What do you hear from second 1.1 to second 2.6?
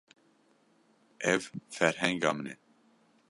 Ev ferhenga min e.